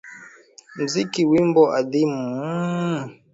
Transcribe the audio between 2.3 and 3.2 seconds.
mmuuuuh